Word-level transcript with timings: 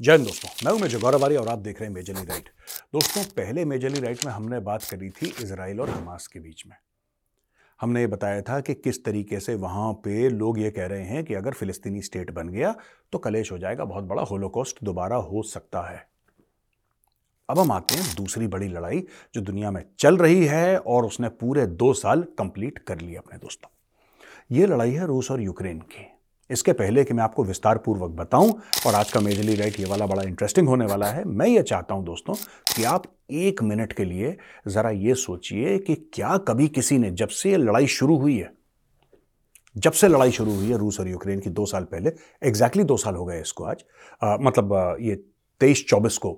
हिंद 0.00 0.24
दोस्तों, 0.26 0.48
मैं 0.64 0.72
हूँ 0.72 0.80
मेजर 0.80 0.98
गौरवारी 0.98 1.36
और 1.36 1.48
आप 1.48 1.58
देख 1.58 1.80
रहे 1.80 1.88
हैं 1.88 1.94
मेजरली 1.94 2.24
राइट। 2.24 2.48
दोस्तों, 2.92 3.22
पहले 3.36 3.64
मेजरली 3.64 4.00
राइट 4.00 4.24
में 4.26 4.32
हमने 4.32 4.58
बात 4.60 4.84
करी 4.84 5.08
थी 5.10 5.26
इसराइल 5.42 5.80
और 5.80 5.90
हमास 5.90 6.26
के 6.26 6.40
बीच 6.40 6.62
में। 6.66 6.74
हमने 7.80 8.00
ये 8.00 8.06
बताया 8.06 8.40
था 8.42 8.58
कि 8.60 8.74
किस 8.74 9.02
तरीके 9.04 9.40
से 9.40 9.54
वहाँ 9.56 9.92
पे 10.04 10.28
लोग 10.28 10.58
ये 10.58 10.70
कह 10.70 10.86
रहे 10.86 11.04
हैं 11.04 11.22
कि 11.24 11.34
अगर 11.34 11.52
फिलिस्तीनी 11.52 12.02
स्टेट 12.02 12.30
बन 12.30 12.48
गया 12.48 12.74
तो 13.12 13.18
कलेश 13.18 13.52
हो 13.52 13.58
जाएगा, 13.58 13.84
बहुत 13.84 14.04
बड़ा 14.04 14.22
होलोकॉस्ट 14.22 14.84
दोबारा 14.84 15.16
हो 15.16 15.42
सकता 15.44 15.82
है। 15.90 16.06
अब 17.48 17.58
हम 17.58 17.72
आते 17.72 17.94
हैं 17.94 18.14
दूसरी 18.16 18.46
बड़ी 18.46 18.68
लड़ाई 18.68 19.04
जो 19.34 19.40
दुनिया 19.40 19.70
में 19.70 19.82
चल 19.98 20.16
रही 20.16 20.44
है 20.46 20.78
और 20.78 21.06
उसने 21.06 21.28
पूरे 21.30 21.66
दो 21.66 21.92
साल 21.94 22.26
कंप्लीट 22.38 22.78
कर 22.78 23.00
लिया 23.00 23.20
अपने 23.20 23.38
दोस्तों। 23.38 23.70
ये 24.50 24.66
लड़ाई 24.66 24.92
है 24.92 25.06
रूस 25.06 25.30
और 25.30 25.42
यूक्रेन 25.42 25.78
की। 25.80 26.06
इसके 26.50 26.72
पहले 26.72 27.04
कि 27.04 27.14
मैं 27.14 27.24
आपको 27.24 27.44
विस्तार 27.44 27.78
पूर्वक 27.78 28.10
बताऊँ 28.10 28.50
और 28.86 28.94
आज 28.94 29.12
का 29.12 29.20
मेजरली 29.20 29.54
राइट 29.54 29.80
ये 29.80 29.86
वाला 29.86 30.06
बड़ा 30.06 30.22
इंटरेस्टिंग 30.22 30.68
होने 30.68 30.86
वाला 30.86 31.06
है 31.06 31.24
मैं 31.24 31.46
ये 31.46 31.62
चाहता 31.62 31.94
हूँ 31.94 32.04
दोस्तों 32.04 32.34
कि 32.76 32.84
आप 32.84 33.02
एक 33.30 33.62
मिनट 33.62 33.92
के 33.92 34.04
लिए 34.04 34.36
ज़रा 34.68 34.90
ये 34.90 35.14
सोचिए 35.14 35.78
कि 35.78 35.94
क्या 35.94 36.36
कभी 36.38 36.68
किसी 36.68 36.98
ने 36.98 37.10
जब 37.10 37.28
से 37.28 37.56
लड़ाई 37.56 37.86
शुरू 37.86 38.18
हुई 38.18 38.38
है 38.38 38.52
जब 39.76 39.92
से 39.92 40.08
लड़ाई 40.08 40.30
शुरू 40.30 40.54
हुई 40.54 40.70
है 40.70 40.78
रूस 40.78 41.00
और 41.00 41.08
यूक्रेन 41.08 41.40
की 41.40 41.50
दो 41.50 41.66
साल 41.66 41.84
पहले 41.84 42.12
एग्जैक्टली 42.42 42.84
दो 42.84 42.96
साल 42.96 43.14
हो 43.14 43.24
गए 43.24 43.40
इसको 43.40 43.64
आज 43.64 43.84
आ, 44.22 44.36
मतलब 44.40 44.96
ये 45.00 45.14
तेईस 45.60 45.84
चौबीस 45.88 46.18
को 46.18 46.32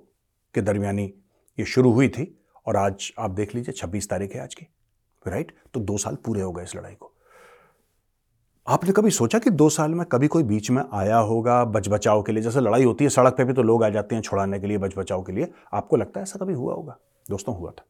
के 0.54 0.62
दरमियानी 0.62 1.14
ये 1.58 1.64
शुरू 1.64 1.92
हुई 1.92 2.08
थी 2.08 2.40
और 2.66 2.76
आज 2.76 3.12
आप 3.18 3.30
देख 3.30 3.54
लीजिए 3.54 3.72
छब्बीस 3.72 4.08
तारीख 4.08 4.34
है 4.34 4.40
आज 4.40 4.54
की 4.54 4.66
राइट 5.28 5.52
तो 5.74 5.80
दो 5.80 5.98
साल 5.98 6.14
पूरे 6.14 6.40
हो 6.40 6.52
गए 6.52 6.62
इस 6.62 6.76
लड़ाई 6.76 6.94
को। 6.94 7.15
आपने 8.66 8.92
कभी 8.92 9.10
सोचा 9.10 9.38
कि 9.38 9.50
दो 9.50 9.68
साल 9.70 9.90
में 9.90 10.04
कभी 10.06 10.26
कोई 10.26 10.42
बीच 10.42 10.70
में 10.70 10.82
आया 10.92 11.16
होगा 11.18 11.64
बच 11.64 11.88
बचाव 11.88 12.22
के 12.22 12.32
लिए? 12.32 12.42
जैसे 12.42 12.60
लड़ाई 12.60 12.84
होती 12.84 13.04
है, 13.04 13.10
सड़क 13.10 13.34
पे 13.36 13.44
भी 13.44 13.52
तो 13.52 13.62
लोग 13.62 13.84
आ 13.84 13.88
जाते 13.88 14.14
हैं 14.14 14.22
छुड़ाने 14.22 14.58
के 14.60 14.66
लिए 14.66 14.78
बच 14.78 14.96
बचाव 14.98 15.22
के 15.22 15.32
लिए। 15.32 15.48
आपको 15.72 15.96
लगता 15.96 16.20
है 16.20 16.22
ऐसा 16.22 16.38
कभी 16.38 16.54
हुआ 16.54 16.74
होगा? 16.74 16.96
दोस्तों, 17.26 17.56
हुआ 17.56 17.70
था। 17.70 17.84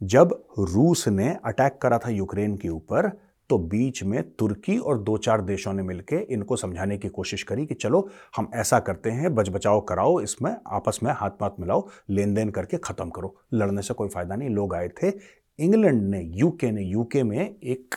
जब 0.00 0.32
रूस 0.58 1.06
ने 1.08 1.28
अटैक 1.44 1.78
करा 1.82 1.98
था 1.98 2.10
यूक्रेन 2.10 2.56
के 2.56 2.68
ऊपर 2.68 3.10
तो 3.50 3.58
बीच 3.58 4.02
में 4.04 4.22
तुर्की 4.30 4.78
और 4.78 4.98
दो 4.98 5.16
चार 5.18 5.40
देशों 5.40 5.72
ने 5.72 5.82
मिलकर 5.82 6.26
इनको 6.30 6.56
समझाने 6.56 6.98
की 6.98 7.08
कोशिश 7.10 7.42
करी 7.42 7.66
कि 7.66 7.74
चलो, 7.74 8.08
हम 8.36 8.50
ऐसा 8.54 8.78
करते 8.80 9.10
हैं 9.10 9.34
बच 9.34 9.48
बचाव 9.48 9.80
कराओ, 9.80 10.20
इसमें 10.20 10.54
आपस 10.66 11.00
में 11.02 11.12
हाथ 11.12 11.30
पाथ 11.30 11.60
मिलाओ 11.60 11.88
लेन 12.10 12.34
देन 12.34 12.50
करके 12.50 12.76
ख़त्म 12.78 13.10
करो। 13.10 13.34
लड़ने 13.54 13.82
से 13.82 13.94
कोई 13.94 14.08
फ़ायदा 14.08 14.36
नहीं। 14.36 14.50
लोग 14.50 14.74
आए 14.74 14.88
थे। 15.02 15.12
इंग्लैंड 15.58 16.02
ने, 16.02 16.20
यूके 16.34 16.70
ने, 16.70 16.82
यूके 16.82 17.22
में 17.22 17.40
एक 17.40 17.94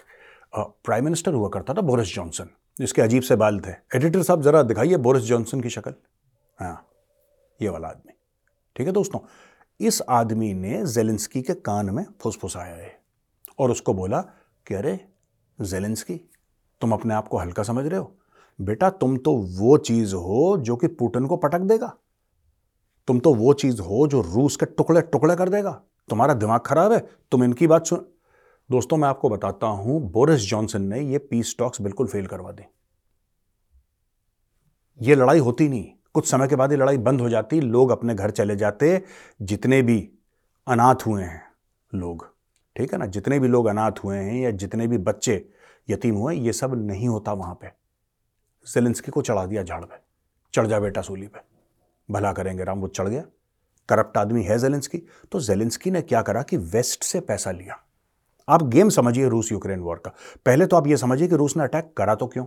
प्राइम 0.53 1.03
मिनिस्टर 1.03 1.33
हुआ 1.33 1.49
करता 1.49 1.73
था 1.73 1.81
बोरिस 1.81 2.13
जॉनसन 2.15 2.49
जिसके 2.79 3.01
अजीब 3.01 3.23
से 3.23 3.35
बाल 3.35 3.59
थे। 3.59 3.71
एडिटर 3.95 4.23
साहब, 4.23 4.41
ज़रा 4.41 4.61
दिखाइए 4.63 4.97
बोरिस 4.97 5.23
जॉनसन 5.23 5.61
की 5.61 5.69
शक्ल। 5.69 5.93
हाँ 6.59 6.87
ये 7.61 7.69
वाला 7.69 7.87
आदमी। 7.87 8.13
ठीक 8.75 8.87
है 8.87 8.93
दोस्तों, 8.93 9.19
इस 9.79 10.01
आदमी 10.09 10.53
ने 10.53 10.85
जेलेंस्की 10.85 11.41
के 11.41 11.53
कान 11.53 11.89
में 11.89 12.05
फुसफुसाया 12.21 12.75
है 12.75 12.99
और 13.59 13.71
उसको 13.71 13.93
बोला 13.93 14.21
कि 14.67 14.73
अरे 14.73 14.99
जेलेंस्की 15.59 16.15
तुम 16.81 16.93
अपने 16.93 17.13
आप 17.13 17.27
को 17.27 17.37
हल्का 17.37 17.63
समझ 17.63 17.85
रहे 17.85 17.99
हो? 17.99 18.11
बेटा, 18.59 18.89
तुम 18.89 19.17
तो 19.17 19.33
वो 19.33 19.77
चीज़ 19.77 20.15
हो 20.15 20.57
जो 20.57 20.75
कि 20.75 20.87
पुटिन 20.87 21.25
को 21.25 21.37
पटक 21.37 21.59
देगा। 21.61 21.93
तुम 23.07 23.19
तो 23.19 23.33
वो 23.33 23.53
चीज़ 23.53 23.81
हो 23.81 24.07
जो 24.07 24.21
रूस 24.23 24.55
के 24.55 24.65
टुकड़े 24.67 25.01
टुकड़े 25.01 25.35
कर 25.35 25.49
देगा। 25.49 25.71
तुम्हारा 26.09 26.33
दिमाग 26.33 26.59
खराब 26.59 26.91
है, 26.91 26.99
तुम 27.31 27.43
इनकी 27.43 27.67
बात 27.67 27.85
सुन 27.85 28.05
दोस्तों, 28.71 28.97
मैं 28.97 29.07
आपको 29.07 29.29
बताता 29.29 29.67
हूँ, 29.67 30.11
बोरिस 30.11 30.41
जॉनसन 30.41 30.81
ने 30.81 30.99
ये 31.01 31.17
पीस 31.17 31.55
टॉक्स 31.59 31.81
बिल्कुल 31.81 32.07
फेल 32.07 32.27
करवा 32.27 32.51
दी। 32.51 32.63
ये 35.01 35.15
लड़ाई 35.15 35.39
होती 35.39 35.69
नहीं। 35.69 35.91
कुछ 36.13 36.27
समय 36.27 36.47
के 36.47 36.55
बाद 36.55 36.71
ये 36.71 36.77
लड़ाई 36.77 36.97
बंद 36.97 37.21
हो 37.21 37.29
जाती, 37.29 37.61
लोग 37.61 37.91
अपने 37.91 38.15
घर 38.15 38.31
चले 38.31 38.55
जाते, 38.55 39.03
जितने 39.41 39.81
भी 39.81 40.11
अनाथ 40.67 40.95
हुए 41.07 41.23
हैं 41.23 41.43
लोग, 41.95 42.35
ठीक 42.75 42.93
है 42.93 42.99
ना? 42.99 43.05
जितने 43.05 43.39
भी 43.39 43.47
लोग 43.47 43.65
अनाथ 43.65 43.91
हुए 44.03 44.17
हैं 44.17 44.41
या 44.41 44.51
जितने 44.51 44.87
भी 44.87 44.97
बच्चे 44.97 45.49
यतीम 45.89 46.15
हुए 46.15 46.35
ये 46.35 46.53
सब 46.53 46.75
नहीं 46.75 47.07
होता 47.07 47.33
वहाँ 47.33 47.55
पे। 47.55 47.67
जेलेंस्की 48.73 49.11
को 49.11 49.21
चढ़ा 49.21 49.45
दिया 49.45 49.63
झाड़ 49.63 49.83
पे। 49.85 49.95
चढ़ 50.53 50.67
जा 50.67 50.79
बेटा 50.79 51.01
सूली 51.01 51.27
पे। 51.27 51.39
भला 52.13 52.33
करेंगे, 52.33 52.63
राम, 52.63 52.79
वो 52.79 52.87
चढ़ 52.87 53.07
गया। 53.07 53.23
करप्ट 53.89 54.17
आदमी 54.17 54.43
है 54.43 54.59
जेलेंस्की। 54.59 54.97
तो 55.31 55.39
जेलेंस्की 55.39 55.91
ने 55.91 56.01
क्या 56.01 56.21
करा 56.21 56.43
कि 56.43 56.57
वेस्ट 56.57 57.03
से 57.03 57.19
पैसा 57.19 57.51
लिया। 57.51 57.83
आप 58.49 58.63
गेम 58.63 58.89
समझिए 58.89 59.27
रूस 59.27 59.51
यूक्रेन 59.51 59.79
वॉर 59.79 59.97
का। 59.97 60.13
पहले 60.45 60.65
तो 60.65 60.77
आप 60.77 60.87
ये 60.87 60.97
समझिए 60.97 61.27
कि 61.27 61.35
रूस 61.35 61.57
ने 61.57 61.63
अटैक 61.63 61.93
करा 61.97 62.15
तो 62.15 62.27
क्यों? 62.27 62.45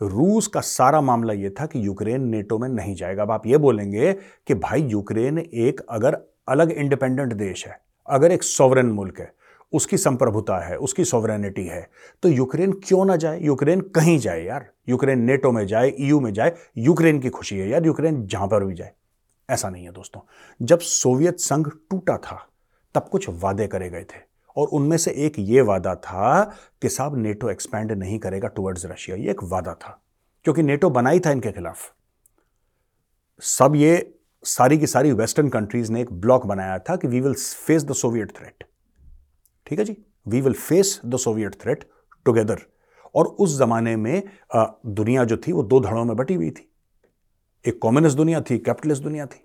रूस 0.00 0.46
का 0.46 0.60
सारा 0.60 1.00
मामला 1.00 1.32
यह 1.32 1.52
था 1.60 1.66
कि 1.66 1.86
यूक्रेन 1.86 2.22
नेटो 2.22 2.58
में 2.58 2.68
नहीं 2.68 2.94
जाएगा। 2.94 3.22
अब 3.22 3.30
आप 3.30 3.46
ये 3.46 3.58
बोलेंगे 3.58 4.12
कि 4.46 4.54
भाई 4.54 4.82
यूक्रेन 4.82 5.38
एक 5.38 5.80
अगर 5.80 6.18
अलग 6.48 6.70
इंडिपेंडेंट 6.70 7.32
देश 7.32 7.66
है, 7.66 7.80
अगर 8.06 8.32
एक 8.32 8.42
सॉवरन 8.42 8.86
मुल्क 8.86 9.20
है, 9.20 9.32
उसकी 9.72 9.96
संप्रभुता 9.96 10.58
है, 10.58 10.76
उसकी 10.76 11.04
सॉवरेनिटी 11.04 11.66
है 11.66 11.88
तो 12.22 12.28
यूक्रेन 12.28 12.72
क्यों 12.84 13.04
ना 13.04 13.16
जाए? 13.16 13.40
यूक्रेन 13.40 13.80
कहीं 13.80 14.18
जाए 14.18 14.42
यार। 14.44 14.68
यूक्रेन 14.88 15.20
नेटो 15.20 15.52
में 15.52 15.66
जाए, 15.66 15.92
ईयू 16.00 16.20
में 16.20 16.32
जाए, 16.32 16.54
यूक्रेन 16.78 17.20
की 17.20 17.30
खुशी 17.30 17.58
है 17.58 17.68
यार, 17.68 17.86
यूक्रेन 17.86 18.26
जहाँ 18.26 18.48
पर 18.48 18.64
भी 18.64 18.74
जाए। 18.74 18.92
ऐसा 19.48 19.70
नहीं 19.70 19.84
है 19.84 19.92
दोस्तों। 19.92 20.20
जब 20.62 20.78
सोवियत 20.78 21.38
संघ 21.38 21.68
टूटा 21.90 22.16
था, 22.16 22.46
तब 22.94 23.08
कुछ 23.08 23.28
वादे 23.30 23.66
करे 23.66 23.90
गए 23.90 24.04
थे। 24.04 24.31
और 24.56 24.68
उनमें 24.68 24.96
से 24.96 25.10
एक 25.26 25.38
ये 25.38 25.60
वादा 25.62 25.94
था 25.96 26.42
कि 26.82 26.88
साहब 26.88 27.16
नेटो 27.16 27.50
एक्सपैंड 27.50 27.92
नहीं 27.92 28.18
करेगा 28.18 28.48
टुवर्ड्स 28.48 28.86
रशिया 28.86 29.16
ये 29.16 29.30
एक 29.30 29.42
वादा 29.42 29.74
था, 29.74 29.98
क्योंकि 30.44 30.62
नेटो 30.62 30.90
बनाई 30.90 31.20
था 31.20 31.30
इनके 31.30 31.52
खिलाफ। 31.52 31.92
सब 33.42 33.72
ये 33.76 34.18
सारी 34.44 34.78
की 34.78 34.86
सारी 34.86 35.12
वेस्टर्न 35.12 35.48
कंट्रीज़ 35.48 35.92
ने 35.92 36.00
एक 36.00 36.12
ब्लॉक 36.12 36.46
बनाया 36.46 36.78
था 36.78 36.96
कि 36.96 37.08
we 37.08 37.20
will 37.20 37.34
face 37.34 37.84
the 37.84 37.92
Soviet 37.94 38.36
threat 38.38 38.64
ठीक 39.66 39.78
है 39.78 39.84
जी? 39.84 39.96
We 40.26 40.40
will 40.40 40.52
face 40.52 41.00
the 41.06 41.16
Soviet 41.16 41.60
threat 41.62 41.88
together 42.26 42.62
और 43.14 43.26
उस 43.26 43.58
जमाने 43.58 43.94
में 43.96 44.22
दुनिया 44.56 45.24
जो 45.24 45.36
थी 45.36 45.52
वो 45.52 45.62
दो 45.62 45.80
धड़ों 45.80 46.04
में 46.04 46.16
बटी 46.16 46.34
हुई 46.34 46.50
थी। 46.50 46.68
एक 47.64 47.80
कम्युनिस्ट 47.82 48.16
दुनिया 48.16 48.40
थी 48.40 48.58
कैपिटलिस्ट 48.58 49.02
दुनिया 49.02 49.26
थी। 49.26 49.44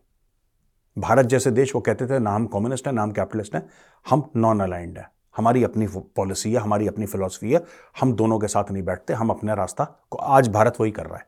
भारत 0.97 1.25
जैसे 1.25 1.51
देश 1.51 1.75
वो 1.75 1.81
कहते 1.81 2.07
थे, 2.07 2.19
ना 2.19 2.31
हम 2.31 2.45
कम्युनिस्ट 2.45 2.87
हैं, 2.87 2.93
ना 2.93 3.03
हम 3.03 3.11
कैपिटलिस्ट 3.11 3.55
हैं, 3.55 3.69
हम 4.09 4.31
नॉन 4.35 4.59
अलाइंड 4.59 4.97
हैं। 4.97 5.07
हमारी 5.37 5.63
अपनी 5.63 5.87
पॉलिसी 5.95 6.53
है, 6.53 6.59
हमारी 6.59 6.87
अपनी 6.87 7.05
फिलोसफी 7.05 7.51
है, 7.51 7.63
हम 8.01 8.13
दोनों 8.13 8.39
के 8.39 8.47
साथ 8.47 8.71
नहीं 8.71 8.83
बैठते, 8.83 9.13
हम 9.13 9.29
अपने 9.29 9.55
रास्ता 9.55 9.83
को 10.09 10.17
आज 10.17 10.47
भारत 10.47 10.73
वही 10.81 10.91
कर 10.91 11.05
रहा 11.05 11.17
है। 11.17 11.27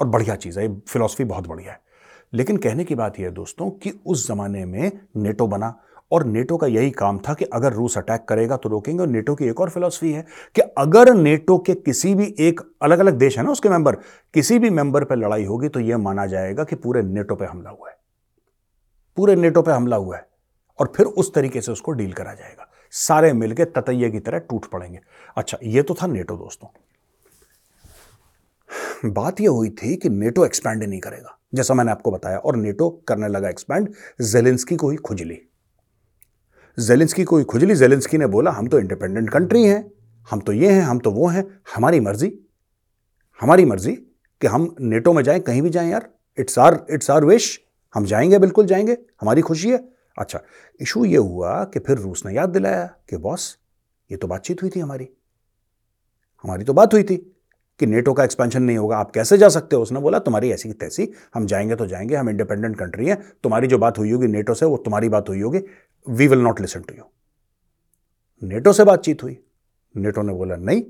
और 0.00 0.06
बढ़िया 0.06 0.34
चीज़ 0.34 0.60
है, 0.60 0.68
ये 0.68 0.82
फिलोसफी 0.88 1.24
बहुत 1.24 1.48
बढ़िया 1.48 1.72
है। 1.72 1.80
लेकिन 2.32 2.56
कहने 2.56 2.84
की 2.84 2.94
बात 2.94 3.20
यह 3.20 3.26
है 3.26 3.32
दोस्तों 3.32 3.70
कि 3.70 4.00
उस 4.06 4.28
जमाने 4.28 4.64
में 4.64 4.92
नेटो 5.16 5.46
बना 5.46 5.80
और 6.12 6.24
नेटो 6.24 6.56
का 6.56 6.66
यही 6.66 6.90
काम 6.90 7.18
था 7.18 7.34
कि 7.34 7.44
अगर 7.44 7.72
रूस 7.72 7.98
अटैक 7.98 8.24
करेगा 8.28 8.56
तो 8.56 8.68
रोकेंगे 8.68 9.02
और 9.02 9.08
नेटो 9.08 9.34
की 9.34 9.44
एक 9.44 9.60
और 9.60 9.70
फिलॉसफी 9.70 10.12
है 10.12 10.26
कि 10.54 10.60
अगर 10.60 11.14
नेटो 11.14 11.58
के 11.58 11.74
किसी 11.74 12.14
भी 12.14 12.34
एक 12.38 12.60
अलग 12.82 12.98
अलग 12.98 13.14
देश 13.14 13.38
है 13.38 13.44
ना 13.44 13.50
उसके 13.50 13.68
मेंबर 13.68 13.96
किसी 14.34 14.58
भी 14.58 14.70
मेंबर 14.70 15.04
पर 15.04 15.16
लड़ाई 15.16 15.44
होगी 15.44 15.68
तो 15.68 15.80
यह 15.80 15.98
माना 15.98 16.26
जाएगा 16.26 16.64
कि 16.64 16.76
पूरे 16.76 17.02
नेटो 17.02 17.34
पर 17.34 17.44
हमला 17.44 17.70
हुआ 17.70 17.90
है। 17.90 17.97
पूरे 19.18 19.36
नेटो 19.36 19.62
पे 19.62 19.72
हमला 19.72 19.96
हुआ 19.96 20.16
है 20.16 20.26
और 20.78 20.92
फिर 20.96 21.06
उस 21.06 21.32
तरीके 21.34 21.60
से 21.60 21.72
उसको 21.72 21.92
डील 21.92 22.12
करा 22.12 22.34
जाएगा। 22.34 22.70
सारे 22.92 23.32
मिलकर 23.34 23.64
ततैये 23.76 24.10
की 24.10 24.20
तरह 24.20 24.38
टूट 24.40 24.66
पड़ेंगे। 24.66 25.00
अच्छा 25.36 25.58
ये 25.64 25.82
तो 25.82 25.94
था 25.94 26.06
नेटो, 26.06 26.36
दोस्तों। 26.36 26.68
बात 29.04 29.40
यह 29.40 29.50
हुई 29.50 29.70
थी 29.72 29.96
कि 29.96 30.08
नेटो 30.10 30.44
एक्सपैंड 30.44 30.82
नहीं 30.84 31.00
करेगा, 31.00 31.36
जैसा 31.54 31.74
मैंने 31.74 31.90
आपको 31.90 32.10
बताया, 32.10 32.38
और 32.38 32.56
नेटो 32.56 32.88
करने 33.08 33.28
लगा 33.28 33.48
एक्सपैंड 33.48 33.88
जेलेंस्की 34.22 34.76
को 34.76 34.90
ही 34.90 34.96
खुजली। 34.98 35.40
जेलेंस्की 36.78 37.24
को 37.24 37.38
ही 37.38 37.44
खुजली 37.44 37.74
जेलेंस्की 37.74 38.18
ने 38.18 38.26
बोला, 38.26 38.50
हम 38.50 38.68
तो 38.68 38.78
इंडिपेंडेंट 38.78 39.30
कंट्री 39.30 39.64
हैं, 39.64 39.90
हम 40.28 40.40
तो 40.40 40.52
ये 40.52 40.72
हैं, 40.72 40.82
हम 40.82 40.98
तो 40.98 41.10
वो 41.10 41.26
हैं, 41.26 41.44
हमारी 41.74 42.00
मर्ज़ी 42.00 42.32
हमारी 43.40 43.64
मर्ज़ी 43.64 43.92
कि 44.40 44.46
हम 44.46 44.74
नेटो 44.80 45.12
में 45.12 45.22
जाएँ, 45.22 45.40
कहीं 45.40 45.62
भी 45.62 45.70
जाएँ 45.70 45.90
यार। 45.90 46.08
It's 46.38 46.58
our 46.58 46.84
it's 46.90 47.10
our 47.10 47.24
wish 47.24 47.58
हम 47.94 48.04
जाएँगे, 48.04 48.38
बिल्कुल 48.38 48.66
जाएँगे, 48.66 48.98
हमारी 49.20 49.40
खुशी 49.40 49.70
है। 49.70 49.88
अच्छा 50.18 50.40
इशू 50.80 51.04
ये 51.04 51.16
हुआ 51.16 51.64
कि 51.64 51.80
फिर 51.80 51.98
रूस 51.98 52.26
ने 52.26 52.34
याद 52.34 52.48
दिलाया 52.48 52.86
कि 53.10 53.16
बॉस, 53.16 53.58
ये 54.10 54.16
तो 54.16 54.26
बातचीत 54.26 54.62
हुई 54.62 54.70
थी 54.76 54.80
हमारी। 54.80 55.08
हमारी 56.42 56.64
तो 56.64 56.72
बात 56.72 56.94
हुई 56.94 57.02
थी 57.02 57.16
कि 57.80 57.86
नेटो 57.86 58.12
का 58.12 58.24
एक्सपेंशन 58.24 58.62
नहीं 58.62 58.76
होगा, 58.76 58.96
आप 58.98 59.10
कैसे 59.10 59.38
जा 59.38 59.48
सकते 59.48 59.76
हो? 59.76 59.82
उसने 59.82 60.00
बोला, 60.00 60.18
तुम्हारी 60.18 60.50
ऐसी 60.50 60.72
तैसी, 60.72 61.08
हम 61.34 61.46
जाएँगे 61.46 61.76
तो 61.76 61.86
जाएँगे, 61.86 62.16
हम 62.16 62.30
इंडिपेंडेंट 62.30 62.76
कंट्री 62.76 63.06
हैं, 63.06 63.22
तुम्हारी 63.42 63.66
जो 63.66 63.78
बात 63.78 63.98
हुई 63.98 64.10
होगी 64.10 64.26
नेटो 64.26 64.54
से, 64.54 64.66
वो 64.66 64.76
तुम्हारी 64.76 65.08
बात 65.08 65.28
हुई 65.28 65.40
होगी 65.40 65.60
we 66.08 66.28
will 66.28 66.38
not 66.38 66.60
listen 66.60 66.80
to 66.80 66.94
you 66.94 67.04
NATO 68.42 68.72
से 68.72 68.84
बातचीत 68.84 69.22
हुई। 69.22 69.38
नेटो 69.96 70.22
ने 70.22 70.32
बोला, 70.32 70.56
नहीं, 70.56 70.82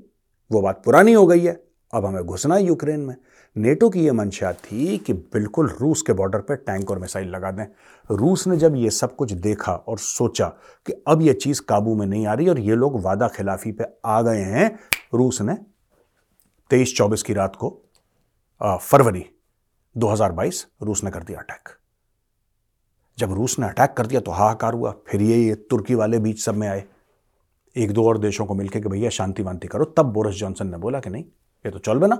वो 0.51 0.61
बात 0.61 0.81
पुरानी 0.85 1.13
हो 1.13 1.27
गई 1.27 1.39
है 1.39 1.68
अब 1.93 2.05
हमें 2.05 2.23
घुसना 2.23 2.55
है 2.55 2.63
यूक्रेन 2.63 2.99
में। 2.99 3.15
नेटो 3.55 3.89
की 3.89 4.05
यह 4.05 4.13
मंशा 4.13 4.51
थी 4.53 4.97
कि 4.97 5.13
बिल्कुल 5.13 5.69
रूस 5.81 6.01
के 6.01 6.13
बॉर्डर 6.13 6.39
पर 6.39 6.55
टैंक 6.55 6.91
और 6.91 6.99
मिसाइल 6.99 7.27
लगा 7.27 7.51
दें। 7.51 7.65
रूस 8.11 8.45
ने 8.47 8.57
जब 8.57 8.75
ये 8.75 8.89
सब 8.89 9.15
कुछ 9.15 9.31
देखा 9.31 9.73
और 9.73 9.99
सोचा 9.99 10.47
कि 10.87 10.93
अब 11.07 11.21
यह 11.21 11.33
चीज़ 11.33 11.61
काबू 11.61 11.95
में 11.95 12.05
नहीं 12.05 12.27
आ 12.27 12.33
रही 12.33 12.49
और 12.49 12.59
ये 12.59 12.75
लोग 12.75 13.01
वादा 13.01 13.27
खिलाफी 13.27 13.71
पे 13.71 13.85
आ 14.05 14.21
गए 14.21 14.41
हैं, 14.41 14.79
रूस 15.13 15.41
ने 15.41 15.57
तेईस 16.69 16.95
चौबीस 16.97 17.23
की 17.23 17.33
रात 17.33 17.55
को 17.55 17.69
फरवरी 18.61 19.25
2022 19.95 20.65
रूस 20.83 21.03
ने 21.03 21.11
कर 21.11 21.23
दिया 21.23 21.39
अटैक। 21.39 21.69
जब 23.17 23.33
रूस 23.33 23.57
ने 23.59 23.67
अटैक 23.67 23.93
कर 23.93 24.07
दिया 24.07 24.21
तो 24.21 24.31
हाहाकार 24.31 24.73
हुआ। 24.73 24.91
फिर 25.07 25.21
ये 25.21 25.37
ये 25.37 25.55
तुर्की 25.69 25.95
वाले 25.95 26.19
बीच 26.19 26.41
सब 26.41 26.55
में 26.55 26.67
आए। 26.67 26.83
एक 27.75 27.91
दो 27.91 28.07
और 28.07 28.17
देशों 28.17 28.45
को 28.45 28.55
मिलकर 28.55 28.81
कि 28.81 28.89
भैया 28.89 29.09
शांति 29.09 29.43
वांति 29.43 29.67
करो। 29.67 29.85
तब 29.87 30.05
बोरिस 30.05 30.35
जॉनसन 30.35 30.67
ने 30.67 30.77
बोला 30.77 30.99
कि 30.99 31.09
नहीं 31.09 31.23
ये 31.65 31.71
तो 31.71 31.79
चल 31.79 31.97
बना। 31.97 32.15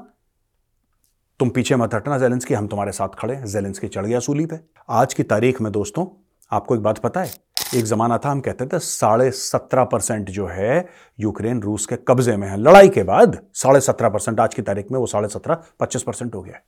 तुम 1.39 1.49
पीछे 1.49 1.75
मत 1.75 1.93
हटना 1.93 2.17
जेलेंस 2.17 2.51
हम 2.51 2.67
तुम्हारे 2.67 2.91
साथ 2.91 3.09
खड़े 3.09 3.35
हैं। 3.35 3.45
जेलेंस 3.45 3.85
चढ़ 3.85 4.05
गया 4.05 4.19
सूली 4.19 4.45
पे। 4.45 4.59
आज 4.89 5.13
की 5.13 5.23
तारीख 5.23 5.61
में, 5.61 5.71
दोस्तों, 5.71 6.05
आपको 6.51 6.75
एक 6.75 6.81
बात 6.81 6.97
पता 6.97 7.21
है? 7.21 7.31
एक 7.75 7.85
जमाना 7.85 8.17
था, 8.17 8.29
हम 8.29 8.41
कहते 8.41 8.65
थे, 8.65 8.79
साढ़े 8.79 9.31
सत्रह 9.31 9.83
परसेंट 9.83 10.29
जो 10.29 10.47
है, 10.47 10.87
यूक्रेन 11.19 11.61
रूस 11.61 11.85
के 11.85 11.95
कब्जे 11.95 12.37
में 12.37 12.47
है। 12.47 12.57
लड़ाई 12.57 12.89
के 12.89 13.03
बाद 13.03 13.43
साढ़े 13.53 13.81
सत्रह 13.81 14.09
परसेंट, 14.09 14.39
आज 14.39 14.53
की 14.53 14.61
तारीख 14.61 14.91
में 14.91 14.99
वो 14.99 15.05
साढ़े 15.05 15.29
सत्रह, 15.29 15.63
पच्चीस 15.79 16.03
परसेंट 16.03 16.35
हो 16.35 16.41
गया 16.41 16.59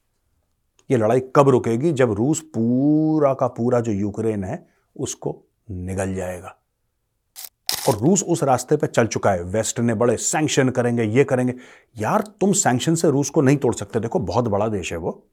ये 0.92 0.98
लड़ाई 0.98 1.20
कब 1.36 1.50
रुकेगी? 1.50 1.92
जब 1.92 2.12
रूस 2.12 2.42
पूरा 2.42 3.34
का 3.34 3.48
पूरा 3.48 3.80
जो 3.80 3.92
यूक्रेन 3.92 4.44
है, 4.44 4.68
उसको 4.96 5.44
निगल 5.72 6.16
जाएगा। 6.16 6.61
और 7.90 7.98
रूस 7.98 8.24
उस 8.24 8.44
रास्ते 8.44 8.78
पे 8.78 8.88
चल 8.88 9.08
चुका 9.08 9.32
है। 9.32 9.44
वेस्ट 9.44 9.80
ने 9.80 9.94
बड़े 9.94 10.18
सैंक्शन 10.18 10.70
करेंगे, 10.70 11.04
ये 11.04 11.24
करेंगे। 11.24 11.54
यार, 11.98 12.22
तुम 12.22 12.52
सैंक्शन 12.54 12.96
से 12.96 13.10
रूस 13.10 13.30
को 13.30 13.42
नहीं 13.42 13.58
तोड़ 13.58 13.74
सकते। 13.76 14.00
देखो, 14.00 14.20
बहुत 14.20 14.48
बड़ा 14.48 14.68
देश 14.68 14.92
है 14.92 14.98
वो। 14.98 15.24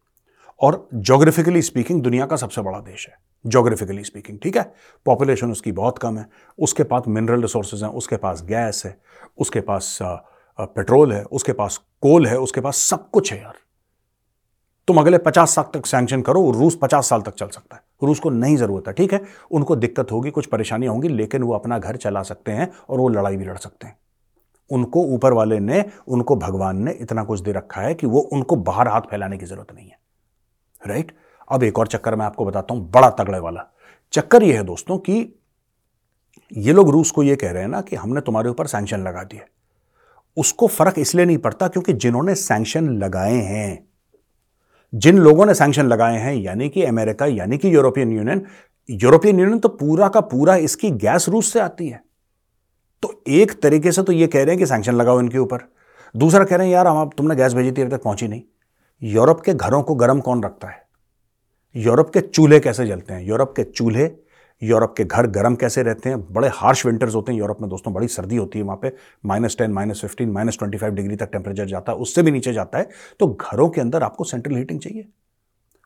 और 0.60 0.88
जोग्राफिकली 0.94 1.62
स्पीकिंग 1.62 2.02
दुनिया 2.02 2.26
का 2.26 2.36
सबसे 2.36 2.60
बड़ा 2.60 2.78
देश 2.78 3.06
है। 3.08 3.14
जोग्राफिकली 3.46 4.04
स्पीकिंग 4.04 4.38
ठीक 4.42 4.56
है? 4.56 4.74
पॉपुलेशन 5.06 5.50
उसकी 5.50 5.72
बहुत 5.72 5.98
कम 5.98 6.18
है। 6.18 6.26
उसके 6.58 6.82
पास 6.82 7.02
मिनरल 7.08 7.42
रिसोर्सेज 7.42 7.82
हैं, 7.82 7.90
उसके 7.90 8.16
पास 8.16 8.42
गैस 8.42 8.82
है, 8.86 8.98
उसके 9.38 9.60
पास 9.60 9.98
पेट्रोल 10.60 11.12
है, 11.12 11.22
उसके 11.24 11.52
पास 11.52 11.80
कोल 12.02 12.26
है, 12.26 12.38
उसके 12.38 12.60
पास 12.60 12.76
सब 12.76 13.10
कुछ 13.10 13.32
है 13.32 13.40
यार। 13.42 13.54
तुम 14.88 14.98
अगले 14.98 15.18
पचास 15.18 15.54
साल 15.54 15.64
तक 15.74 15.86
सैंक्शन 15.86 16.22
करो, 16.22 16.50
रूस 16.50 16.78
पचास 16.82 17.08
साल 17.08 17.22
तक 17.22 17.34
चल 17.34 17.48
सकता 17.48 17.76
है। 17.76 17.82
रूस 18.02 18.20
को 18.20 18.30
नहीं 18.30 18.56
ज़रूरत 18.56 18.88
है, 18.88 18.92
ठीक 18.92 19.12
है? 19.12 19.20
उनको 19.50 19.76
दिक्कत 19.76 20.12
होगी, 20.12 20.30
कुछ 20.30 20.46
परेशानियाँ 20.46 20.92
होंगी, 20.92 21.08
लेकिन 21.08 21.42
वो 21.42 21.54
अपना 21.54 21.78
घर 21.78 21.96
चला 21.96 22.22
सकते 22.22 22.52
हैं 22.52 22.70
और 22.88 22.98
वो 22.98 23.08
लड़ाई 23.08 23.36
भी 23.36 23.44
लड़ 23.44 23.56
सकते 23.56 23.86
हैं। 23.86 23.96
उनको 24.70 25.02
ऊपर 25.04 25.32
वाले 25.32 25.58
ने, 25.60 25.84
उनको 26.08 26.36
भगवान 26.36 26.82
ने 26.82 26.92
इतना 26.92 27.24
कुछ 27.24 27.40
दे 27.40 27.52
रखा 27.52 27.80
है 27.80 27.94
कि 27.94 28.06
वो 28.06 28.20
उनको 28.20 28.56
बाहर 28.56 28.88
हाथ 28.88 29.00
फैलाने 29.00 29.38
की 29.38 29.46
ज़रूरत 29.46 29.72
नहीं 29.74 29.88
है। 29.88 29.98
राइट 30.82 31.12
अब 31.50 31.62
एक 31.62 31.78
और 31.78 31.86
चक्कर 31.86 32.14
मैं 32.14 32.26
आपको 32.26 32.44
बताता 32.44 32.74
हूँ, 32.74 32.90
बड़ा 32.90 33.10
तगड़े 33.10 33.38
वाला। 33.38 33.66
चक्कर 34.12 34.42
यह 34.42 34.56
है 34.56 34.64
दोस्तों 34.64 34.98
कि 34.98 35.34
ये 36.52 36.72
लोग 36.72 36.90
रूस 36.90 37.10
को 37.10 37.22
ये 37.22 37.36
कह 37.36 37.50
रहे 37.50 37.62
हैं 37.62 37.70
ना 37.70 37.80
कि 37.80 37.96
हमने 37.96 38.20
तुम्हारे 38.20 38.50
ऊपर 38.50 38.66
सैंक्शन 38.66 39.00
लगा 39.00 39.22
दिए 39.22 39.40
उसको 40.36 40.66
फ़र्क 40.66 40.98
इसलिए 40.98 41.26
नहीं 41.26 41.38
पड़ता 41.38 41.68
क्योंकि 41.68 41.92
जिन्होंने 41.92 42.34
सैंक्शन 42.34 42.88
लगाए 42.98 43.36
हैं 43.42 43.87
जिन 44.94 45.18
लोगों 45.18 45.46
ने 45.46 45.54
सैंक्शन 45.54 45.86
लगाए 45.86 46.18
हैं, 46.18 46.34
यानी 46.34 46.68
कि 46.68 46.84
अमेरिका 46.84 47.26
यानी 47.26 47.58
कि 47.58 47.74
यूरोपियन 47.74 48.12
यूनियन 48.12 48.42
यूरोपियन 48.90 49.40
यूनियन 49.40 49.58
तो 49.58 49.68
पूरा 49.68 50.08
का 50.08 50.20
पूरा 50.20 50.56
इसकी 50.56 50.90
गैस 50.90 51.28
रूस 51.28 51.52
से 51.52 51.60
आती 51.60 51.88
है। 51.88 52.04
तो 53.02 53.22
एक 53.28 53.60
तरीके 53.62 53.92
से 53.92 54.02
तो 54.02 54.12
ये 54.12 54.26
कह 54.26 54.38
रहे 54.38 54.48
हैं 54.48 54.58
कि 54.58 54.66
सैंक्शन 54.66 54.94
लगाओ 54.94 55.20
इनके 55.20 55.38
ऊपर। 55.38 55.58
दूसरा 56.16 56.44
कह 56.44 56.56
रहे 56.56 56.66
हैं, 56.66 56.74
यार, 56.74 56.86
हम 56.86 57.10
तुमने 57.18 57.36
गैस 57.36 57.54
भेजी 57.54 57.72
थी, 57.72 57.82
अभी 57.82 57.90
तक 57.90 58.02
पहुँची 58.02 58.28
नहीं। 58.28 58.42
यूरोप 59.02 59.40
के 59.40 59.54
घरों 59.54 59.82
को 59.82 59.94
गर्म 59.94 60.20
कौन 60.20 60.42
रखता 60.42 60.68
है? 60.68 60.82
यूरोप 61.76 62.10
के 62.10 62.20
चूल्हे 62.20 62.60
कैसे 62.60 62.86
जलते 62.86 63.14
हैं? 63.14 63.22
यूरोप 63.22 63.54
के 63.56 63.64
चूल्हे 63.64 64.10
यूरोप 64.62 64.94
के 64.96 65.04
घर 65.04 65.26
गर्म 65.26 65.54
कैसे 65.54 65.82
रहते 65.82 66.08
हैं? 66.08 66.32
बड़े 66.32 66.48
हार्श 66.48 66.86
विंटर्स 66.86 67.14
होते 67.14 67.32
हैं 67.32 67.38
यूरोप 67.38 67.60
में 67.60 67.70
दोस्तों, 67.70 67.94
बड़ी 67.94 68.08
सर्दी 68.08 68.36
होती 68.36 68.58
है 68.58 68.64
वहाँ 68.64 68.78
पे। 68.82 68.92
Minus 69.26 69.56
ten 69.58 69.70
minus 69.70 70.00
fifteen 70.00 70.30
minus 70.30 70.58
twenty 70.58 70.78
five 70.78 70.92
degree 70.92 71.16
तक 71.16 71.26
टेम्परेचर 71.26 71.64
जाता 71.64 71.92
है, 71.92 71.98
उससे 71.98 72.22
भी 72.22 72.30
नीचे 72.30 72.52
जाता 72.52 72.78
है। 72.78 72.88
तो 73.20 73.26
घरों 73.26 73.68
के 73.68 73.80
अंदर 73.80 74.02
आपको 74.02 74.24
सेंट्रल 74.24 74.56
हीटिंग 74.56 74.80
चाहिए। 74.80 75.08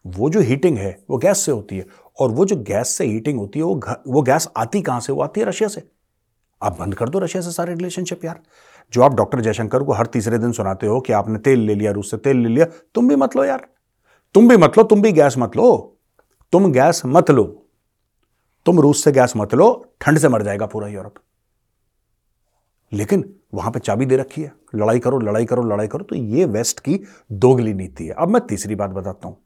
वो 0.07 0.31
जो 0.31 0.41
हीटिंग 0.41 0.79
है, 0.79 1.05
वो 1.11 1.19
गैस 1.19 1.39
से 1.39 1.53
होती 1.53 1.79
है। 1.79 1.87
और 2.21 2.31
वो 2.31 2.45
जो 2.45 2.57
गैस 2.57 2.89
से 2.89 3.05
हीटिंग 3.05 3.39
होती 3.39 3.59
है, 3.59 3.65
वो 3.65 3.81
वो 4.09 4.23
गैस 4.23 4.49
आती 4.57 4.83
कहाँ 4.83 5.01
से? 5.01 5.13
वो 5.13 5.23
आती 5.23 5.41
है 5.41 5.47
रशिया 5.47 5.69
से। 5.69 5.83
आप 6.63 6.81
बंद 6.81 6.95
कर 6.95 7.09
दो 7.09 7.19
रशिया 7.19 7.43
से 7.43 7.51
सारे 7.51 7.75
रिलेशनशिप 7.75 8.25
यार। 8.25 8.41
जो 8.93 9.03
आप 9.03 9.15
डॉक्टर 9.15 9.41
जयशंकर 9.41 9.83
को 9.83 9.93
हर 9.93 10.07
तीसरे 10.07 10.39
दिन 10.39 10.53
सुनाते 10.53 10.87
हो 10.87 11.01
कि 11.01 11.13
आपने 11.13 11.39
तेल 11.39 11.59
ले 11.59 11.75
लिया, 11.75 11.93
रूस 11.93 12.11
से 12.11 12.17
तेल 12.17 12.37
ले 12.37 12.49
लिया, 12.49 12.67
तुम 12.95 13.09
भी 13.09 13.17
मत 13.17 13.37
लो 13.37 13.45
यार। 13.45 13.67
तुम 14.35 14.49
भी 14.49 14.57
मत 14.57 14.79
लो, 14.79 14.85
तुम 14.85 15.03
भी 15.03 15.13
गैस 15.13 15.39
मत 15.39 15.57
लो। 15.57 15.99
तुम 16.53 16.73
गैस 16.73 17.03
मत 17.07 17.31
लो। 17.31 17.62
तुम 18.67 18.81
रूस 18.81 19.05
से 19.05 19.13
गैस 19.13 19.33
मत 19.37 19.55
लो, 19.55 19.95
ठंड 20.01 20.19
से 20.19 20.29
मर 20.29 20.43
जाएगा 20.43 20.67
पूरा 20.67 20.89
यूरोप। 20.89 21.15
लेकिन 22.93 23.25
वहाँ 23.55 23.71
पे 23.71 23.79
चाबी 23.79 24.07
दे 24.07 24.17
रखी 24.17 24.43
है, 24.43 24.53
लड़ाई 24.75 24.99
करो 24.99 25.19
लड़ाई 25.19 25.45
करो 25.45 25.63
लड़ाई 25.65 25.87
करो 25.87 26.05
तो 26.05 26.17
ये 26.17 26.45
वेस्ट 26.45 26.81
की 26.81 26.99
दोगली 27.33 27.75
नीति 27.75 28.07
है। 28.07 28.15
अब 28.15 28.29
मैं 28.29 28.41
तीसरी 28.47 28.75
बात 28.75 28.91
बताता 28.91 29.29
हूँ। 29.29 29.37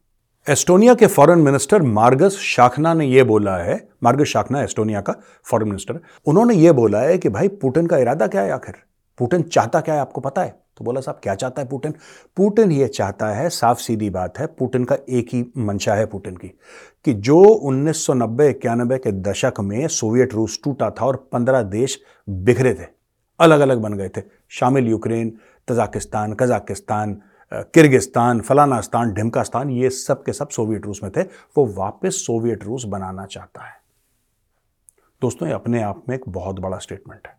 एस्टोनिया 0.47 0.93
के 0.93 1.07
फॉरेन 1.07 1.39
मिनिस्टर 1.39 1.81
मार्गस 1.81 2.37
शाखना 2.37 2.93
ने 2.93 3.05
यह 3.05 3.23
बोला 3.23 3.55
है, 3.57 3.87
मार्गस 4.03 4.27
शाखना, 4.27 4.61
एस्टोनिया 4.61 5.01
का 5.01 5.15
फॉरेन 5.45 5.67
मिनिस्टर, 5.67 5.99
उन्होंने 6.25 6.53
यह 6.53 6.73
बोला 6.73 7.01
है 7.01 7.17
कि 7.17 7.29
भाई 7.29 7.47
पुतिन 7.47 7.87
का 7.87 7.97
इरादा 7.97 8.27
क्या 8.27 8.41
है 8.41 8.51
आखिर? 8.51 8.75
पुतिन 9.19 9.41
चाहता 9.43 9.81
क्या 9.81 9.95
है, 9.95 10.01
आपको 10.01 10.21
पता 10.21 10.43
है? 10.43 10.55
तो 10.77 10.85
बोला, 10.85 11.01
साहब, 11.01 11.19
क्या 11.23 11.35
चाहता 11.35 11.61
है 11.61 11.67
पुतिन? 11.67 11.93
पुतिन 12.37 12.71
ये 12.71 12.87
चाहता 12.87 13.27
है, 13.29 13.49
साफ़ 13.49 13.79
सीधी 13.79 14.09
बात 14.09 14.39
है 14.39 14.47
पुटिन 14.49 14.83
का 14.83 14.97
एक 15.09 15.33
ही 15.33 15.45
मंशा 15.57 15.95
है 15.95 16.05
पुतिन 16.05 16.35
की, 16.35 16.47
कि 17.05 17.13
जो 17.13 17.41
1990 17.43 18.49
इक्यानबे 18.49 18.97
के 18.97 19.11
दशक 19.21 19.59
में 19.59 19.87
सोवियत 19.89 20.33
रूस 20.33 20.59
टूटा 20.63 20.89
था 20.91 21.05
और 21.05 21.15
पंद्रह 21.31 21.61
देश 21.63 21.99
बिखरे 22.27 22.73
थे 22.73 22.87
अलग 23.39 23.59
अलग 23.59 23.77
बन 23.77 23.93
गए 23.93 24.09
थे, 24.09 24.21
शामिल 24.49 24.87
यूक्रेन, 24.87 25.37
तजाकिस्तान, 25.67 26.33
कजाकिस्तान 26.33 27.21
किर्गिस्तान, 27.51 28.39
फलानास्तान, 28.41 29.13
ढिमकास्तान, 29.13 29.69
ये 29.69 29.89
सब 29.89 30.23
के 30.23 30.33
सब 30.33 30.49
सोवियत 30.49 30.85
रूस 30.85 30.99
में 31.03 31.11
थे, 31.11 31.21
वो 31.57 31.65
वापस 31.67 32.15
सोवियत 32.25 32.63
रूस 32.63 32.83
बनाना 32.85 33.25
चाहता 33.25 33.63
है। 33.63 33.75
दोस्तों, 35.21 35.47
ये 35.47 35.53
अपने 35.53 35.81
आप 35.81 36.03
में 36.09 36.15
एक 36.15 36.27
बहुत 36.29 36.59
बड़ा 36.59 36.77
स्टेटमेंट 36.77 37.27
है, 37.27 37.35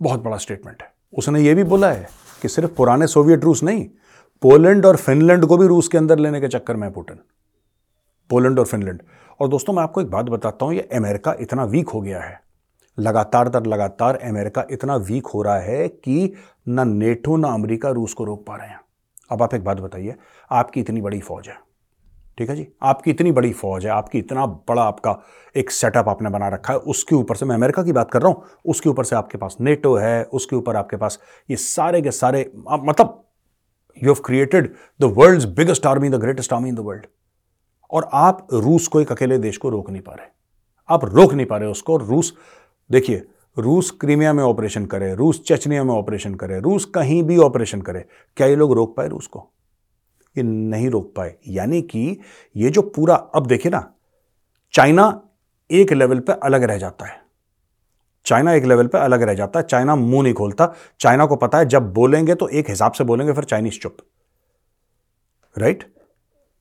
बहुत 0.00 0.20
बड़ा 0.20 0.36
स्टेटमेंट 0.36 0.82
है। 0.82 0.92
उसने 1.12 1.40
ये 1.40 1.54
भी 1.54 1.64
बोला 1.64 1.90
है 1.90 2.08
कि 2.42 2.48
सिर्फ़ 2.48 2.70
पुराने 2.70 3.06
सोवियत 3.06 3.44
रूस 3.44 3.62
नहीं, 3.62 3.88
पोलैंड 4.42 4.86
और 4.86 4.96
फिनलैंड 4.96 5.46
को 5.46 5.56
भी 5.56 5.66
रूस 5.66 5.88
के 5.88 5.98
अंदर 5.98 6.18
लेने 6.18 6.40
के 6.40 6.48
चक्कर 6.48 6.76
में 6.76 6.92
पुटिन। 6.92 7.18
पोलैंड 8.30 8.58
और 8.58 8.66
फिनलैंड। 8.66 9.02
और 9.40 9.48
दोस्तों, 9.48 9.72
मैं 9.72 9.82
आपको 9.82 10.00
एक 10.00 10.10
बात 10.10 10.24
बताता 10.24 10.64
हूँ, 10.64 10.74
ये 10.74 10.88
अमेरिका 10.94 11.34
इतना 11.40 11.64
वीक 11.64 11.88
हो 11.88 12.00
गया 12.00 12.20
है। 12.20 12.40
लगातार 12.98 13.48
दर 13.48 13.66
लगातार 13.66 14.16
अमेरिका 14.16 14.64
इतना 14.70 14.96
वीक 14.96 15.26
हो 15.26 15.42
रहा 15.42 15.58
है 15.58 15.88
कि 15.88 16.32
ना 16.68 16.84
नेटो 16.84 17.36
ना 17.36 17.48
अमेरिका 17.48 17.90
रूस 17.90 18.14
को 18.14 18.24
रोक 18.24 18.46
पा 18.46 18.56
रहे 18.56 18.68
हैं। 18.68 18.80
अब 19.30 19.42
आप 19.42 19.54
एक 19.54 19.64
बात 19.64 19.80
बताइए, 19.80 20.14
आपकी 20.50 20.80
इतनी 20.80 21.00
बड़ी 21.00 21.20
फौज 21.20 21.48
है। 21.48 21.71
ठीक 22.38 22.50
है 22.50 22.56
जी? 22.56 22.66
आपकी 22.82 23.10
इतनी 23.10 23.32
बड़ी 23.32 23.52
फौज 23.52 23.84
है, 23.86 23.90
आपकी 23.90 24.18
इतना 24.18 24.46
बड़ा 24.46 24.82
आपका 24.82 25.18
एक 25.56 25.70
सेटअप 25.70 26.08
आपने 26.08 26.30
बना 26.30 26.48
रखा 26.48 26.72
है, 26.72 26.78
उसके 26.78 27.14
ऊपर 27.14 27.36
से 27.36 27.46
मैं 27.46 27.54
अमेरिका 27.54 27.82
की 27.82 27.92
बात 27.92 28.10
कर 28.10 28.22
रहा 28.22 28.32
हूँ, 28.32 28.44
उसके 28.66 28.88
ऊपर 28.88 29.04
से 29.04 29.16
आपके 29.16 29.38
पास 29.38 29.56
नेटो 29.60 29.94
है, 29.96 30.22
उसके 30.24 30.56
ऊपर 30.56 30.76
आपके 30.76 30.96
पास 30.96 31.18
ये 31.50 31.56
सारे 31.56 32.02
के 32.02 32.10
सारे 32.10 32.50
मतलब 32.56 33.22
you 33.96 34.12
have 34.12 34.22
created 34.24 34.72
the 35.00 35.12
world 35.18 35.46
biggest 35.56 35.86
army 35.86 36.08
the 36.08 36.14
greatest 36.14 36.52
army 36.52 36.68
in 36.68 36.74
the 36.74 36.80
world 36.80 37.06
और 37.90 38.08
आप 38.12 38.46
रूस 38.52 38.86
को 38.88 39.00
एक 39.00 39.12
अकेले 39.12 39.38
देश 39.38 39.56
को 39.56 39.68
रोक 39.68 39.90
नहीं 39.90 40.02
पा 40.02 40.12
रहे। 40.12 40.26
आप 40.88 41.04
रोक 41.04 41.32
नहीं 41.34 41.46
पा 41.46 41.56
रहे 41.56 41.70
उसको। 41.70 41.96
रूस, 41.96 42.32
देखिए, 42.90 43.22
रूस 43.56 43.90
क्रीमिया 43.90 44.32
में 44.32 44.42
ऑपरेशन 44.44 44.86
करे, 44.86 45.14
रूस 45.14 45.42
चचनिया 45.46 45.84
में 45.84 45.92
ऑपरेशन 45.94 46.34
करे, 46.34 46.60
रूस 46.60 46.84
कहीं 46.84 47.22
भी 47.22 47.36
ऑपरेशन 47.38 47.80
करे, 47.80 48.04
क्या 48.36 48.46
ये 48.46 48.56
लोग 48.56 48.72
रोक 48.72 48.96
पाए 48.96 49.08
रूस 49.08 49.26
को? 49.26 49.48
ये 50.36 50.42
नहीं 50.42 50.90
रोक 50.90 51.14
पाए। 51.16 51.34
यानी 51.48 51.82
कि 51.82 52.18
ये 52.56 52.70
जो 52.70 52.82
पूरा, 52.82 53.14
अब 53.14 53.46
देखिए 53.46 53.72
ना, 53.72 53.94
चाइना 54.72 55.28
एक 55.70 55.92
लेवल 55.92 56.20
पे 56.20 56.32
अलग 56.32 56.62
रह 56.62 56.78
जाता 56.78 57.06
है। 57.06 57.22
चाइना 58.24 58.52
एक 58.52 58.64
लेवल 58.64 58.86
पे 58.86 58.98
अलग 58.98 59.22
रह 59.22 59.34
जाता 59.34 59.60
है। 59.60 59.66
चाइना 59.66 59.96
मुँह 59.96 60.22
नहीं 60.22 60.34
खोलता। 60.34 60.74
चाइना 61.00 61.26
को 61.26 61.36
पता 61.36 61.58
है, 61.58 61.64
जब 61.64 61.92
बोलेंगे 61.92 62.34
तो 62.34 62.48
एक 62.48 62.70
हिसाब 62.70 62.92
से 62.92 63.04
बोलेंगे, 63.04 63.32
फिर 63.32 63.44
चाइनीज़ 63.44 63.78
चुप। 63.78 63.96
राइट? 65.58 65.94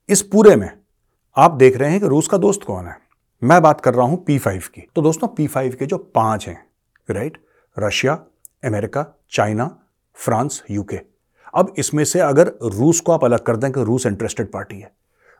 इस 0.09 0.21
पूरे 0.21 0.55
में 0.55 0.79
आप 1.37 1.51
देख 1.51 1.77
रहे 1.77 1.91
हैं 1.91 1.99
कि 1.99 2.07
रूस 2.07 2.27
का 2.27 2.37
दोस्त 2.37 2.63
कौन 2.63 2.85
है? 2.85 2.97
मैं 3.43 3.61
बात 3.61 3.81
कर 3.81 3.93
रहा 3.93 4.05
हूँ 4.05 4.23
पी 4.25 4.37
फाइव 4.39 4.63
की। 4.75 4.87
तो 4.95 5.01
दोस्तों, 5.01 5.27
पी 5.27 5.47
फाइव 5.47 5.75
के 5.79 5.85
जो 5.85 5.97
पाँच 5.97 6.47
हैं, 6.47 6.65
right? 7.09 7.37
Russia, 7.79 8.13
America, 8.63 9.19
China, 9.31 9.79
France, 10.13 10.63
UK. 10.71 11.10
अब 11.53 11.73
इसमें 11.77 12.03
से 12.05 12.19
अगर 12.19 12.51
रूस 12.63 12.99
को 12.99 13.11
आप 13.11 13.23
अलग 13.25 13.39
कर 13.39 13.55
दें 13.55 13.71
कि 13.71 13.83
रूस 13.83 14.05
इंटरेस्टेड 14.05 14.51
पार्टी 14.51 14.79
है, 14.79 14.91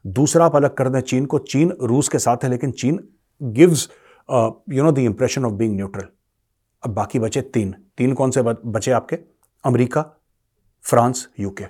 दूसरा 0.06 0.46
आप 0.46 0.56
अलग 0.56 0.74
कर 0.76 0.90
दें 0.90 1.00
चीन 1.02 1.26
को, 1.26 1.40
चीन 1.40 1.74
रूस 1.82 2.10
के 2.10 2.20
साथ 2.20 2.44
है, 2.44 2.50
लेकिन 2.50 2.72
चीन 2.72 3.00
gives 3.42 3.90
you 4.30 4.84
no 4.84 4.92
the 4.92 5.00
impression 5.00 5.46
of 5.46 5.54
being 5.54 5.76
neutral 5.76 6.08
अब 6.84 6.94
बाकी 6.94 7.20
बचे 7.20 7.42
तीन। 7.44 7.74
तीन 7.98 8.14
कौन 8.14 8.32
से 8.32 8.42
बचे 8.42 8.92
आपके? 8.92 9.16
अमेरिका, 9.64 10.02
फ्रांस 10.86 11.28
यूके 11.40 11.66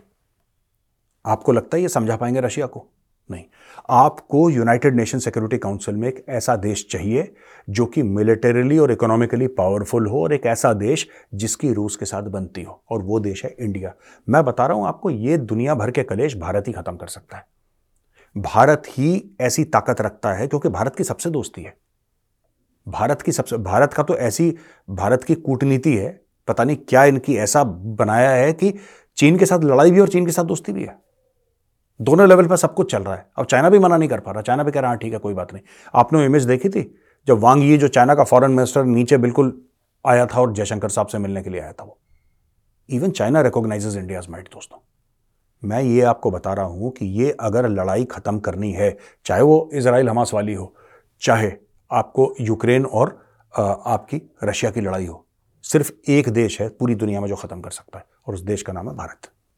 आपको 1.25 1.51
लगता 1.51 1.77
है 1.77 1.81
ये 1.83 1.89
समझा 1.89 2.15
पाएँगे 2.15 2.41
रशिया 2.41 2.65
को? 2.65 2.87
नहीं। 3.31 3.43
आपको 3.89 4.49
यूनाइटेड 4.49 4.95
नेशन 4.95 5.19
सिक्योरिटी 5.19 5.57
काउंसिल 5.57 5.95
में 5.95 6.07
एक 6.07 6.23
ऐसा 6.29 6.55
देश 6.55 6.85
चाहिए 6.91 7.33
जो 7.69 7.85
कि 7.85 8.03
मिलिटरीली 8.03 8.77
और 8.77 8.91
इकोनॉमिकली 8.91 9.47
पावरफुल 9.49 10.07
हो 10.07 10.23
और 10.23 10.33
एक 10.33 10.45
ऐसा 10.45 10.73
देश 10.73 11.07
जिसकी 11.33 11.73
रूस 11.73 11.95
के 11.95 12.05
साथ 12.05 12.23
बनती 12.23 12.63
हो, 12.63 12.81
और 12.89 13.01
वो 13.01 13.19
देश 13.19 13.43
है 13.45 13.55
इंडिया 13.59 13.93
मैं 14.27 14.43
बता 14.45 14.65
रहा 14.65 14.77
हूँ, 14.77 14.87
आपको 14.87 15.09
ये 15.09 15.37
दुनिया 15.37 15.75
भर 15.75 15.91
के 15.91 16.03
कलेश 16.03 16.37
भारत 16.37 16.67
ही 16.67 16.73
खत्म 16.73 16.95
कर 16.95 17.07
सकता 17.07 17.37
है। 17.37 17.45
भारत 18.35 18.83
ही 18.89 19.35
ऐसी 19.41 19.63
ताकत 19.65 20.01
रखता 20.01 20.33
है 20.33 20.47
क्योंकि 20.47 20.69
भारत 20.69 20.95
की 20.95 21.03
सबसे 21.03 21.29
दोस्ती 21.29 21.61
है। 21.61 21.73
भारत 22.87 23.21
की 23.21 23.31
सबसे, 23.31 23.57
भारत 23.57 23.93
का 23.93 24.03
तो 24.03 24.15
ऐसी, 24.15 24.55
भारत 24.89 25.23
की 25.23 25.35
कूटनीति 25.35 25.95
है, 25.95 26.19
पता 26.47 26.63
नहीं 26.63 26.77
क्या 26.79 27.03
इनकी 27.05 27.35
ऐसा 27.35 27.63
बनाया 27.63 28.29
है 28.29 28.53
कि 28.53 28.73
चीन 29.17 29.37
के 29.37 29.45
साथ 29.45 29.63
लड़ाई 29.63 29.91
भी 29.91 29.99
और 29.99 30.09
चीन 30.09 30.25
के 30.25 30.31
साथ 30.31 30.43
दोस्ती 30.43 30.73
भी 30.73 30.83
है। 30.83 30.97
दोनों 32.01 32.27
लेवल 32.27 32.47
पर 32.47 32.55
सब 32.57 32.73
कुछ 32.73 32.91
चल 32.91 33.03
रहा 33.03 33.15
है। 33.15 33.25
अब 33.37 33.45
चाइना 33.45 33.69
भी 33.69 33.79
मना 33.79 33.97
नहीं 33.97 34.09
कर 34.09 34.19
पा 34.19 34.31
रहा। 34.31 34.41
चाइना 34.41 34.63
भी 34.63 34.71
कह 34.71 34.79
रहा 34.79 34.91
है, 34.91 34.97
ठीक 34.97 35.13
है, 35.13 35.19
कोई 35.19 35.33
बात 35.33 35.53
नहीं। 35.53 35.63
आपने 35.93 36.19
वो 36.19 36.25
इमेज 36.25 36.45
देखी 36.45 36.69
थी? 36.69 36.81
जब 37.27 37.39
वांग 37.39 37.63
ये, 37.63 37.77
जो 37.77 37.87
चाइना 37.87 38.15
का 38.15 38.23
फॉरेन 38.23 38.51
मिनिस्टर 38.51 38.83
नीचे 38.85 39.17
बिल्कुल 39.17 39.61
आया 40.05 40.25
था 40.25 40.39
और 40.41 40.53
जयशंकर 40.53 40.89
साहब 40.89 41.07
से 41.07 41.17
मिलने 41.17 41.41
के 41.43 41.49
लिए 41.49 41.61
आया 41.61 41.71
था 41.71 41.83
वो। 41.83 41.97
Even 42.89 43.11
China 43.11 43.41
recognizes 43.41 43.97
India's 43.97 44.27
might 44.29 44.47
दोस्तों। 44.47 44.77
मैं 45.63 45.81
ये 45.81 46.01
आपको 46.01 46.31
बता 46.31 46.53
रहा 46.53 46.65
हूँ 46.65 46.91
कि 46.91 47.05
ये 47.13 47.35
अगर 47.39 47.67
लड़ाई 47.69 48.05
खत्म 48.05 48.39
करनी 48.39 48.71
है, 48.71 48.95
चाहे 49.25 49.41
वो 49.41 49.69
इसराइल 49.73 50.09
हमास 50.09 50.33
वाली 50.33 50.53
हो, 50.53 50.73
चाहे 51.21 51.51
आपको 51.91 52.33
यूक्रेन 52.41 52.85
और 52.85 53.19
आपकी 53.53 54.21
रशिया 54.43 54.71
की 54.71 54.81
लड़ाई 54.81 55.05
हो, 55.05 55.25
सिर्फ़ 55.63 55.91
एक 56.09 56.29
देश 56.29 56.59
है 56.61 56.67
पूरी 56.69 56.95
दुनिया 56.95 57.21
में 57.21 57.27
जो 57.27 57.35
खत्म 57.35 57.61
कर 57.61 57.71
सकता 57.71 57.99
है, 57.99 58.05
और 58.27 58.33
उस 58.33 58.41
देश 58.41 58.61
का 58.61 58.73
नाम 58.73 58.89
है 58.89 58.95
भारत। 58.95 59.31